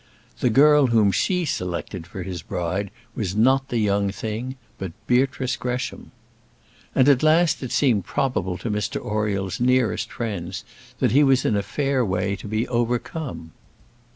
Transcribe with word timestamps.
The 0.39 0.49
girl 0.49 0.87
whom 0.87 1.11
she 1.11 1.45
selected 1.45 2.07
for 2.07 2.23
his 2.23 2.41
bride 2.41 2.89
was 3.15 3.35
not 3.35 3.69
the 3.69 3.77
young 3.77 4.09
thing, 4.09 4.55
but 4.79 4.93
Beatrice 5.05 5.55
Gresham. 5.55 6.09
And 6.95 7.07
at 7.07 7.21
last 7.21 7.61
it 7.61 7.71
seemed 7.71 8.03
probable 8.03 8.57
to 8.57 8.71
Mr 8.71 8.99
Oriel's 8.99 9.59
nearest 9.59 10.11
friends 10.11 10.63
that 10.97 11.11
he 11.11 11.23
was 11.23 11.45
in 11.45 11.55
a 11.55 11.61
fair 11.61 12.03
way 12.03 12.35
to 12.37 12.47
be 12.47 12.67
overcome. 12.67 13.51